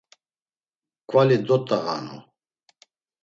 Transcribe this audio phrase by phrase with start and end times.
[1.09, 2.17] K̆vali dot̆ağanu.